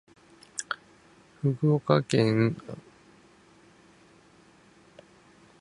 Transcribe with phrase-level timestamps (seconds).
[1.43, 2.81] 福島県広野町